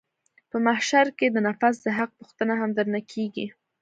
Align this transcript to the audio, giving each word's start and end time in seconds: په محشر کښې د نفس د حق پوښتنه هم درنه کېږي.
په 0.49 0.57
محشر 0.65 1.07
کښې 1.17 1.27
د 1.31 1.37
نفس 1.47 1.75
د 1.85 1.87
حق 1.97 2.09
پوښتنه 2.19 2.53
هم 2.61 2.69
درنه 2.77 3.01
کېږي. 3.11 3.45